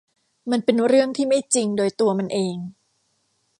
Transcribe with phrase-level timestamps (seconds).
[0.51, 2.57] มันเป็นเรื่องที่ไม่จริงโดยตัวมันเอง